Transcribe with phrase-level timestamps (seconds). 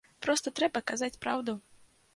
[0.27, 1.59] Проста трэба казаць праўду.